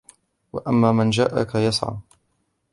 [0.53, 1.97] وَأَمَّا مَن جَاءَكَ يَسْعَى